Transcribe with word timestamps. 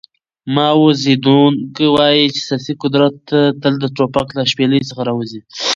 ماو 0.55 0.85
زیډونګ 1.01 1.75
وایي 1.95 2.25
چې 2.35 2.41
سیاسي 2.47 2.73
قدرت 2.83 3.15
تل 3.61 3.73
د 3.79 3.85
ټوپک 3.95 4.27
له 4.37 4.43
شپېلۍ 4.51 4.81
څخه 4.89 5.01
راوځي. 5.09 5.41